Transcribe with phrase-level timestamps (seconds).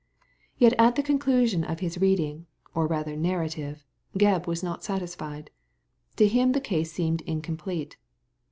[0.57, 3.85] Yet at the conclusion of his reading, or rather narrative,
[4.17, 5.51] Gebb was not satisfied.
[6.15, 7.97] To him the case seemed incomplete.